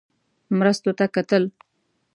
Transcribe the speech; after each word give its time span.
مرستو 0.57 0.91
ته 0.97 1.05
کتل. 1.15 1.43